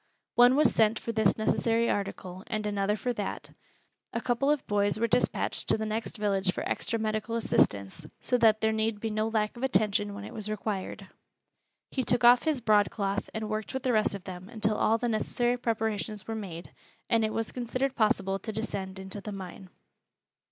One 0.33 0.55
was 0.55 0.73
sent 0.73 0.97
for 0.97 1.11
this 1.11 1.37
necessary 1.37 1.87
article 1.87 2.43
and 2.47 2.65
another 2.65 2.95
for 2.95 3.13
that. 3.13 3.51
A 4.13 4.19
couple 4.19 4.49
of 4.49 4.65
boys 4.65 4.99
were 4.99 5.05
dispatched 5.07 5.67
to 5.67 5.77
the 5.77 5.85
next 5.85 6.17
village 6.17 6.53
for 6.53 6.67
extra 6.67 6.97
medical 6.97 7.35
assistance, 7.35 8.07
so 8.19 8.35
that 8.39 8.61
there 8.61 8.71
need 8.71 8.99
be 8.99 9.11
no 9.11 9.27
lack 9.27 9.55
of 9.55 9.61
attention 9.61 10.15
when 10.15 10.23
it 10.23 10.33
was 10.33 10.49
required. 10.49 11.05
He 11.91 12.01
took 12.03 12.23
off 12.23 12.41
his 12.45 12.61
broadcloth 12.61 13.29
and 13.31 13.47
worked 13.47 13.75
with 13.75 13.83
the 13.83 13.93
rest 13.93 14.15
of 14.15 14.23
them 14.23 14.49
until 14.49 14.73
all 14.75 14.97
the 14.97 15.07
necessary 15.07 15.55
preparations 15.55 16.27
were 16.27 16.33
made, 16.33 16.71
and 17.07 17.23
it 17.23 17.31
was 17.31 17.51
considered 17.51 17.93
possible 17.93 18.39
to 18.39 18.51
descend 18.51 18.97
into 18.97 19.21
the 19.21 19.31
mine. 19.31 19.69